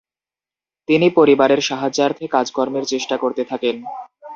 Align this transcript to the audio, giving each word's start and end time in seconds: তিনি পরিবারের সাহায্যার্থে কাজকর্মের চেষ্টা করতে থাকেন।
তিনি 0.89 1.07
পরিবারের 1.09 1.61
সাহায্যার্থে 1.61 2.25
কাজকর্মের 2.27 2.85
চেষ্টা 2.85 3.15
করতে 3.17 3.43
থাকেন। 3.45 3.75